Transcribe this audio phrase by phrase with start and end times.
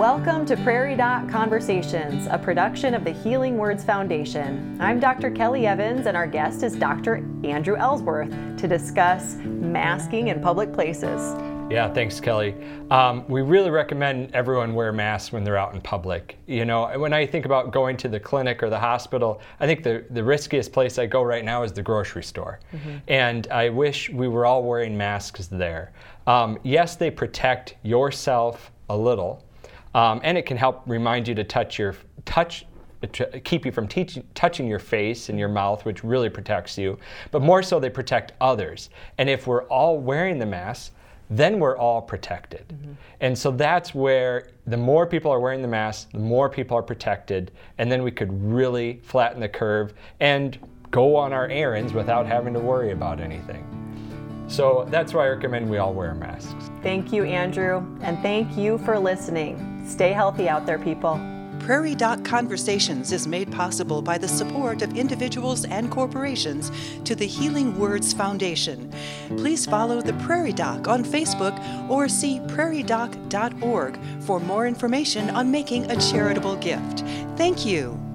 [0.00, 4.78] Welcome to Prairie Doc Conversations, a production of the Healing Words Foundation.
[4.80, 5.30] I'm Dr.
[5.30, 7.16] Kelly Evans, and our guest is Dr.
[7.44, 11.34] Andrew Ellsworth to discuss masking in public places.
[11.70, 12.54] Yeah, thanks, Kelly.
[12.90, 16.38] Um, we really recommend everyone wear masks when they're out in public.
[16.46, 19.82] You know, when I think about going to the clinic or the hospital, I think
[19.82, 22.58] the, the riskiest place I go right now is the grocery store.
[22.72, 22.96] Mm-hmm.
[23.08, 25.92] And I wish we were all wearing masks there.
[26.26, 29.44] Um, yes, they protect yourself a little,
[29.94, 32.66] um, and it can help remind you to touch your touch
[33.12, 36.98] to keep you from teach, touching your face and your mouth, which really protects you.
[37.30, 38.90] But more so, they protect others.
[39.18, 40.92] And if we're all wearing the mask,
[41.30, 42.68] then we're all protected.
[42.68, 42.92] Mm-hmm.
[43.20, 46.82] And so that's where the more people are wearing the mask, the more people are
[46.82, 50.58] protected, and then we could really flatten the curve and
[50.90, 53.79] go on our errands without having to worry about anything.
[54.50, 56.70] So that's why I recommend we all wear masks.
[56.82, 59.84] Thank you, Andrew, and thank you for listening.
[59.86, 61.20] Stay healthy out there, people.
[61.60, 66.72] Prairie Doc Conversations is made possible by the support of individuals and corporations
[67.04, 68.92] to the Healing Words Foundation.
[69.28, 71.56] Please follow the Prairie Doc on Facebook
[71.88, 77.04] or see prairiedoc.org for more information on making a charitable gift.
[77.36, 78.09] Thank you.